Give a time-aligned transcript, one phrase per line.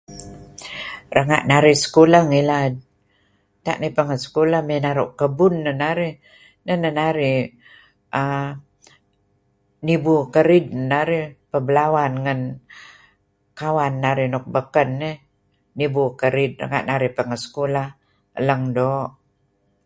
[1.15, 2.73] Renga' narih sekulah ngilad
[3.65, 6.13] tak narih pengeh sekulah mey naru' kebun neh narih,
[6.65, 7.39] neh neh narih
[8.21, 8.47] err
[9.87, 12.41] nibu kerid neh narih peh belawan ngen
[13.59, 15.17] kawan narih nuk beken eh
[15.79, 17.89] nibu kerid renga' narih pengeh sukulah.
[18.47, 19.07] Lang doo'.